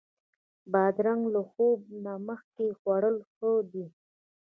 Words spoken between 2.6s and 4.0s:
خوړل ښه دي.